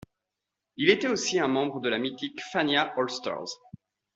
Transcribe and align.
Il 0.77 0.89
était 0.89 1.09
aussi 1.09 1.39
un 1.39 1.47
membre 1.47 1.79
de 1.79 1.87
la 1.87 1.99
mythique 1.99 2.41
Fania 2.51 2.91
All-Stars. 2.97 3.59